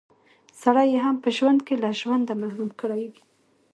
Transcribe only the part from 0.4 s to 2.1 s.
سړی يې هم په ژوند کښې له